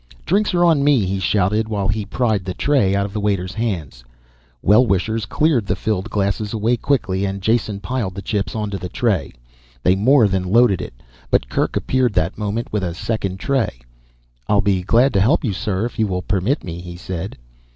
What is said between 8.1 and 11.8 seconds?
the chips onto the tray. They more than loaded it, but Kerk